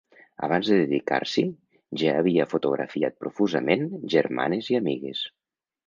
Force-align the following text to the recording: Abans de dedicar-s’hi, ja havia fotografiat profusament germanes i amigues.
Abans 0.45 0.69
de 0.71 0.79
dedicar-s’hi, 0.79 1.43
ja 2.03 2.17
havia 2.23 2.49
fotografiat 2.55 3.21
profusament 3.25 3.89
germanes 4.19 4.73
i 4.77 4.85
amigues. 4.85 5.27